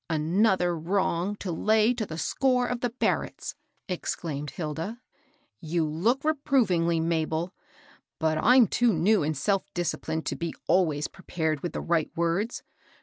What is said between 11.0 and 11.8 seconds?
prepared with